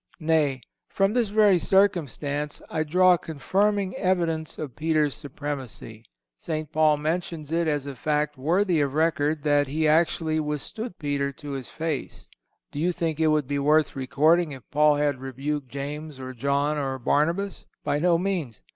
[0.19, 6.05] Nay, from this very circumstance, I draw a confirming evidence of Peter's supremacy.
[6.39, 6.71] St.
[6.71, 11.51] Paul mentions it as a fact worthy of record that he actually withstood Peter to
[11.51, 12.29] his face.
[12.71, 16.79] Do you think it would be worth recording if Paul had rebuked James or John
[16.79, 17.67] or Barnabas?
[17.83, 18.63] By no means.